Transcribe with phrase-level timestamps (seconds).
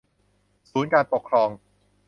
[0.71, 1.49] ศูนย์การปกครอง